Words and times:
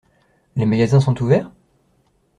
Les 0.55 0.65
magasins 0.65 0.99
sont 0.99 1.21
ouverts? 1.21 1.51